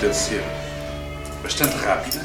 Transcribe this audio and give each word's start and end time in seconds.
necessita 0.00 0.08
de 0.08 0.16
ser 0.16 0.42
bastante 1.42 1.76
rápida 1.76 2.20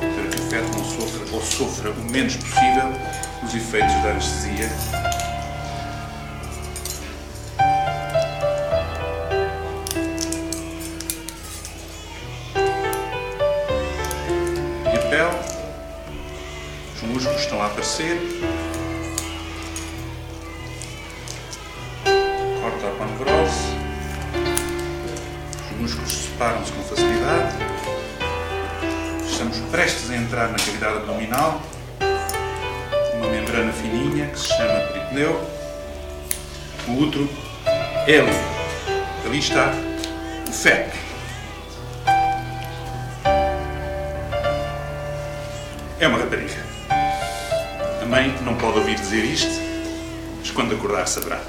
para 0.00 0.28
que 0.30 0.40
o 0.40 0.50
feto 0.50 0.76
não 0.76 0.84
sofra 0.84 1.34
ou 1.34 1.42
sofra 1.42 1.90
o 1.90 2.10
menos 2.10 2.36
possível 2.36 2.92
os 3.42 3.54
efeitos 3.54 3.94
da 4.02 4.10
anestesia. 4.10 4.70
E 14.84 14.96
a 14.96 15.00
pele, 15.08 15.38
os 16.94 17.02
músculos 17.02 17.40
estão 17.40 17.62
a 17.62 17.66
aparecer. 17.66 18.18
Corta 22.60 22.86
a. 22.86 23.37
Os 23.37 23.37
músculos 25.88 26.12
separam-se 26.12 26.72
com 26.72 26.82
facilidade. 26.82 27.56
Estamos 29.26 29.58
prestes 29.70 30.10
a 30.10 30.16
entrar 30.16 30.48
na 30.48 30.58
cavidade 30.58 30.96
abdominal. 30.98 31.62
Uma 33.14 33.28
membrana 33.28 33.72
fininha 33.72 34.26
que 34.26 34.38
se 34.38 34.48
chama 34.48 34.80
peritoneu. 34.92 35.48
O 36.88 36.92
útero 37.02 37.28
é 38.06 38.20
ali. 38.20 38.30
Ali 39.24 39.38
está 39.38 39.72
o 40.48 40.52
feto. 40.52 40.96
É 46.00 46.06
uma 46.06 46.18
rapariga. 46.18 46.66
A 48.02 48.06
mãe 48.06 48.36
não 48.42 48.54
pode 48.56 48.78
ouvir 48.78 48.94
dizer 48.94 49.24
isto, 49.24 49.60
mas 50.38 50.50
quando 50.50 50.74
acordar 50.74 51.06
saberá. 51.08 51.40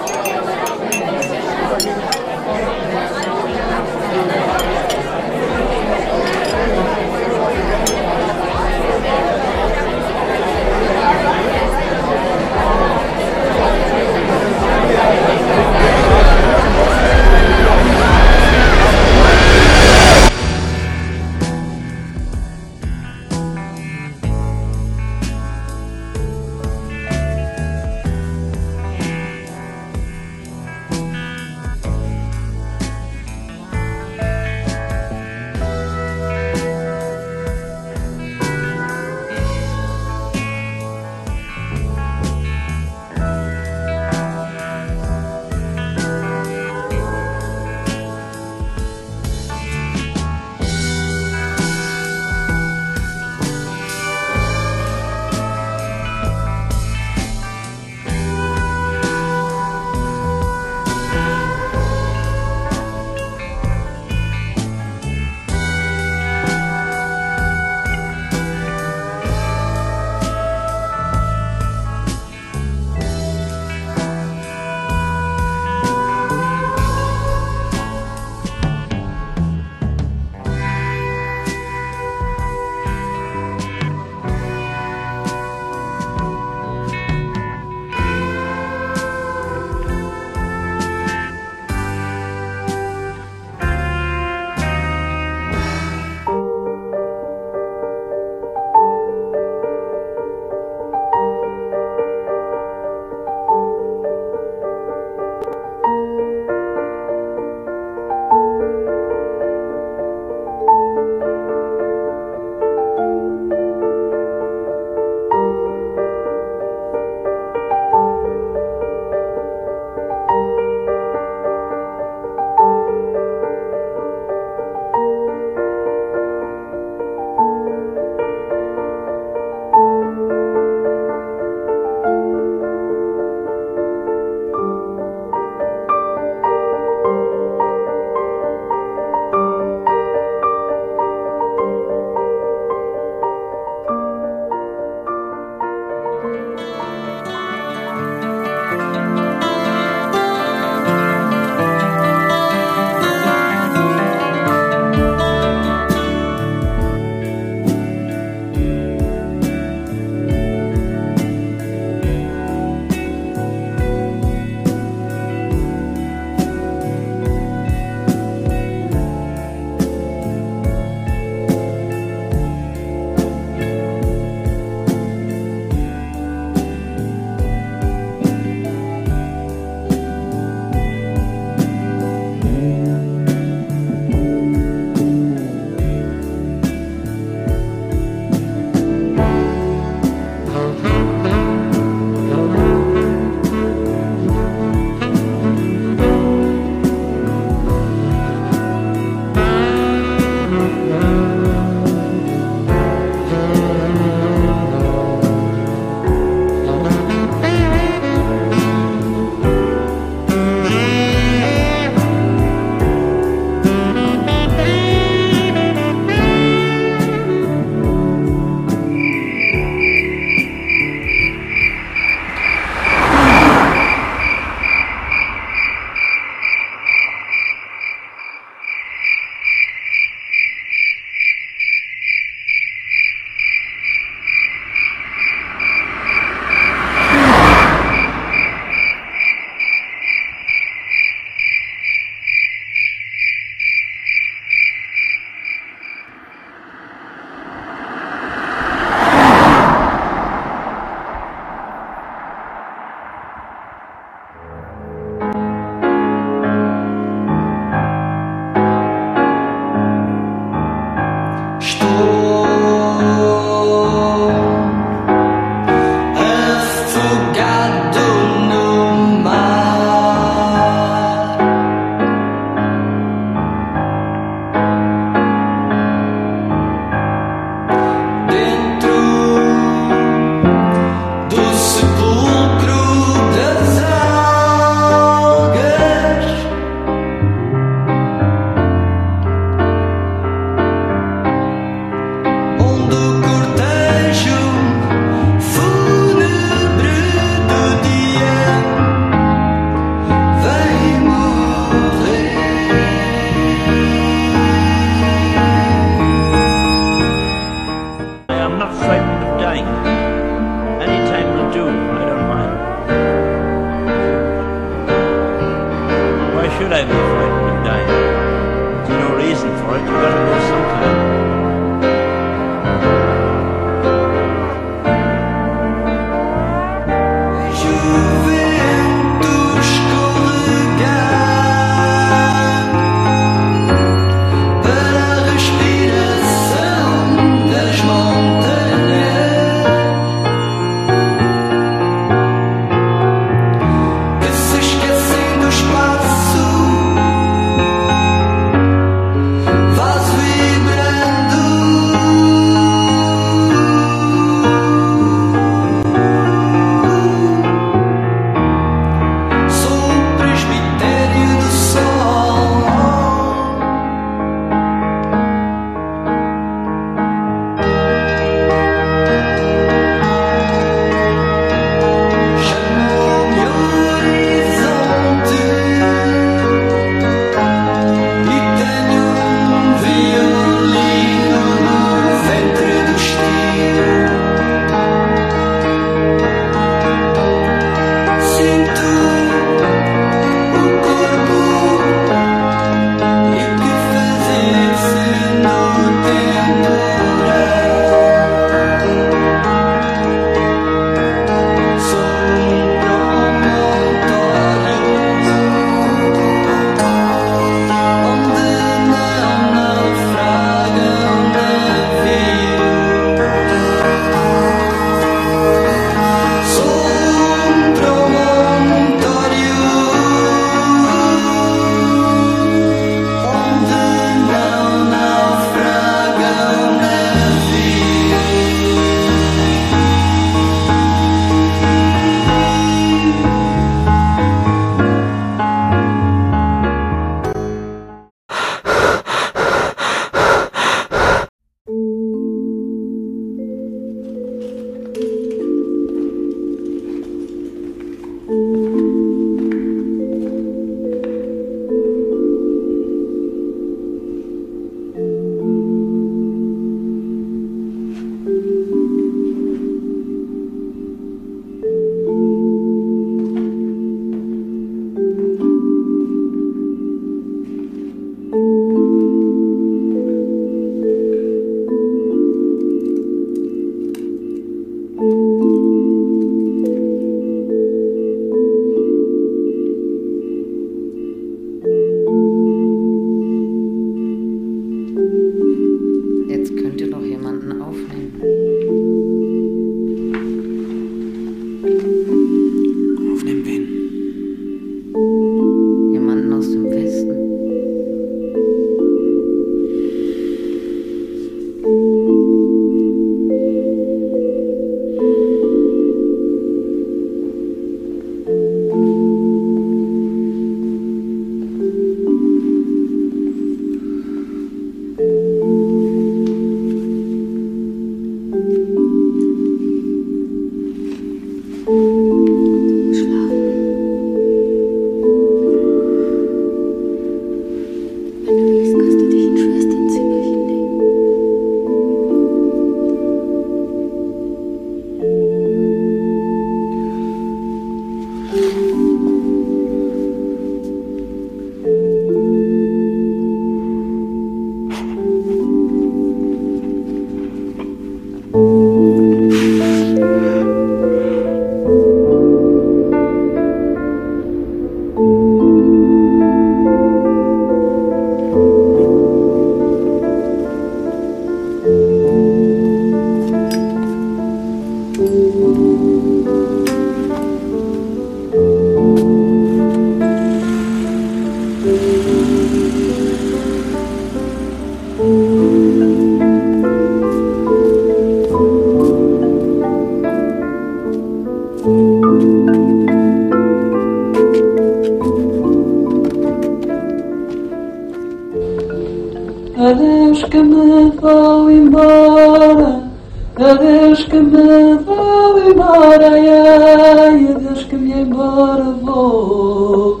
Me 594.22 594.74
vou 594.84 595.50
embora, 595.50 596.10
ai, 596.10 597.28
adeus 597.28 597.64
que 597.64 597.76
me 597.76 597.92
embora 597.92 598.64
vou, 598.82 600.00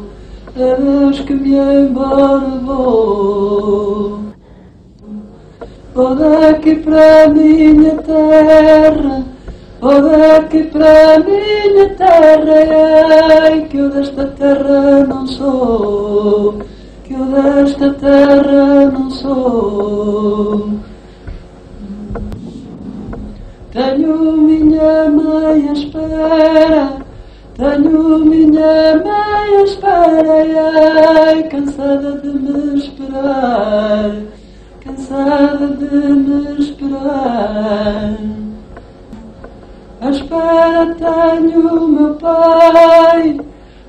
adeus 0.54 1.20
que 1.20 1.34
me 1.34 1.54
embora 1.56 2.46
vou. 2.64 4.20
Vou 5.94 6.14
daqui 6.14 6.76
para 6.76 7.28
minha 7.28 7.96
terra, 7.96 9.24
vou 9.80 10.02
daqui 10.02 10.62
para 10.64 11.18
minha 11.20 11.88
terra, 11.96 13.42
ai, 13.42 13.66
que 13.68 13.78
eu 13.78 13.90
desta 13.90 14.26
terra 14.26 15.04
não 15.08 15.26
sou, 15.26 16.58
que 17.04 17.14
eu 17.14 17.24
desta 17.26 17.92
terra 17.94 18.90
não 18.92 19.10
sou. 19.10 20.79
Tenho 23.72 24.32
minha 24.32 25.08
mãe 25.08 25.68
à 25.68 25.72
espera, 25.72 26.92
tenho 27.54 28.18
minha 28.18 28.96
mãe 28.96 29.56
à 29.58 29.62
espera, 29.62 31.24
ai, 31.28 31.42
cansada 31.44 32.18
de 32.20 32.30
me 32.30 32.80
esperar, 32.80 34.10
cansada 34.80 35.68
de 35.68 35.86
me 35.86 36.60
esperar. 36.60 38.16
À 40.00 40.10
espera 40.10 40.96
tenho 40.96 41.86
meu 41.86 42.14
pai, 42.14 43.40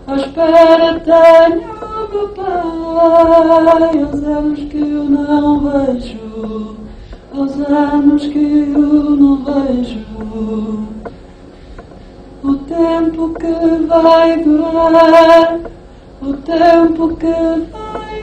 à 0.06 0.16
espera 0.16 1.00
tenho 1.00 2.12
meu 2.12 2.28
pai, 2.36 4.04
aos 4.04 4.24
anos 4.24 4.60
que 4.60 4.78
eu 4.78 5.06
não 5.06 5.60
vejo, 5.60 6.81
aos 7.34 7.58
anos 7.60 8.28
que 8.28 8.74
eu 8.76 9.16
não 9.16 9.44
vejo. 9.44 10.00
O 12.44 12.56
tempo 12.56 13.30
que 13.40 13.86
vai 13.88 14.38
durar, 14.44 15.60
o 16.22 16.34
tempo 16.34 17.16
que 17.16 17.32
vai 17.72 18.22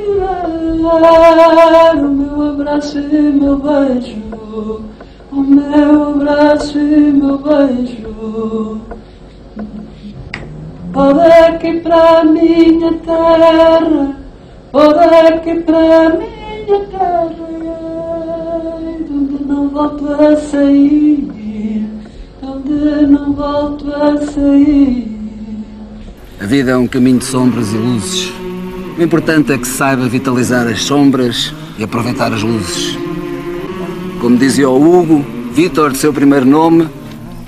durar, 0.76 1.96
o 1.96 2.08
meu 2.08 2.50
abraço 2.50 2.98
e 2.98 3.32
meu 3.32 3.56
beijo, 3.56 4.22
o 5.32 5.40
meu 5.40 6.10
abraço 6.10 6.78
e 6.78 7.12
meu 7.12 7.38
beijo. 7.38 8.80
Vou 10.92 11.14
daqui 11.14 11.80
para 11.80 12.24
minha 12.24 12.92
terra, 12.94 14.16
vou 14.72 14.94
daqui 14.94 15.60
para 15.60 16.08
minha 16.10 16.84
terra, 16.90 17.47
volto 19.78 20.08
a 20.12 20.36
sair, 20.36 21.18
de 21.22 21.86
onde 22.42 23.06
não 23.06 23.32
volto 23.32 23.94
a 23.94 24.16
sair. 24.26 25.06
A 26.40 26.46
vida 26.46 26.72
é 26.72 26.76
um 26.76 26.88
caminho 26.88 27.18
de 27.18 27.24
sombras 27.24 27.72
e 27.72 27.76
luzes. 27.76 28.32
O 28.98 29.02
importante 29.02 29.52
é 29.52 29.58
que 29.58 29.68
se 29.68 29.74
saiba 29.74 30.08
vitalizar 30.08 30.66
as 30.66 30.82
sombras 30.82 31.54
e 31.78 31.84
aproveitar 31.84 32.32
as 32.32 32.42
luzes. 32.42 32.98
Como 34.20 34.36
dizia 34.36 34.68
o 34.68 34.82
Hugo, 34.82 35.24
Vítor, 35.52 35.92
de 35.92 35.98
seu 35.98 36.12
primeiro 36.12 36.44
nome, 36.44 36.88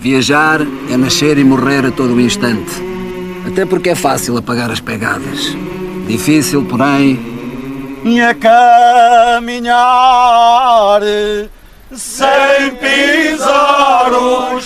viajar 0.00 0.60
é 0.88 0.96
nascer 0.96 1.36
e 1.36 1.42
morrer 1.42 1.84
a 1.84 1.90
todo 1.90 2.14
o 2.14 2.20
instante. 2.20 2.70
Até 3.44 3.66
porque 3.66 3.90
é 3.90 3.96
fácil 3.96 4.36
apagar 4.36 4.70
as 4.70 4.78
pegadas. 4.78 5.56
Difícil, 6.06 6.64
porém, 6.64 7.18
e 8.04 8.20
a 8.20 8.34
caminhar 8.34 9.80
sen 11.96 12.76
pizarro 12.76 14.60